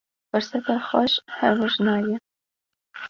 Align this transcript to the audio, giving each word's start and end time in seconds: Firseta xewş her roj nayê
Firseta 0.31 0.75
xewş 0.87 1.13
her 1.37 1.53
roj 1.59 1.73
nayê 1.85 2.15